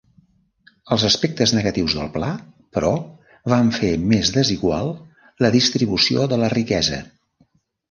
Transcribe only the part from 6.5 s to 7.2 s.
riquesa.